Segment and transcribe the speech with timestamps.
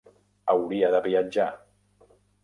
[0.53, 1.45] Hauria de viatjar.